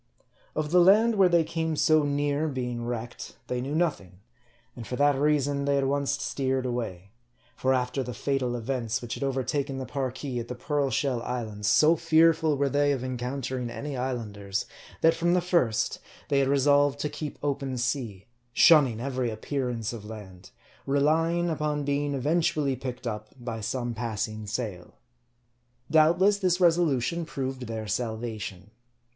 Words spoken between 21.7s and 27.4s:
being eventually picked up by some passing sail. Doubtless this resolution